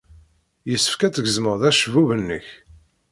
[0.69, 2.47] Yessefk ad tgezmeḍ acebbub-nnek.